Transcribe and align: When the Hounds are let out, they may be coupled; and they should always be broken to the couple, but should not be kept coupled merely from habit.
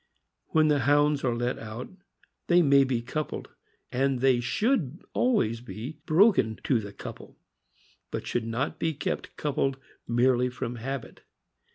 When 0.47 0.67
the 0.67 0.79
Hounds 0.79 1.23
are 1.23 1.35
let 1.35 1.59
out, 1.59 1.87
they 2.47 2.63
may 2.63 2.83
be 2.83 3.03
coupled; 3.03 3.49
and 3.91 4.17
they 4.19 4.39
should 4.39 4.99
always 5.13 5.61
be 5.61 5.99
broken 6.07 6.55
to 6.63 6.79
the 6.79 6.91
couple, 6.91 7.37
but 8.09 8.25
should 8.25 8.47
not 8.47 8.79
be 8.79 8.95
kept 8.95 9.37
coupled 9.37 9.77
merely 10.07 10.49
from 10.49 10.77
habit. 10.77 11.21